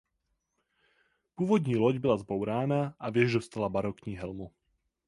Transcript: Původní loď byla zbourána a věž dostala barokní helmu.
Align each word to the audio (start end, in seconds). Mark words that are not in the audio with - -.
Původní 1.35 1.75
loď 1.75 1.97
byla 1.97 2.17
zbourána 2.17 2.95
a 2.99 3.09
věž 3.09 3.33
dostala 3.33 3.69
barokní 3.69 4.17
helmu. 4.17 4.51